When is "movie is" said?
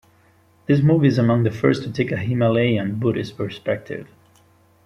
0.81-1.19